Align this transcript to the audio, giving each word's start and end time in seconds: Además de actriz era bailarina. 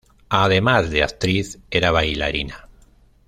Además 0.29 0.89
de 0.89 1.03
actriz 1.03 1.59
era 1.69 1.91
bailarina. 1.91 2.67